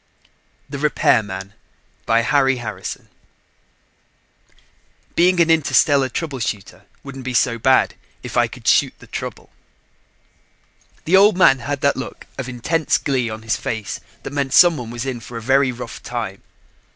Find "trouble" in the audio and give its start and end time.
6.09-6.39, 9.05-9.51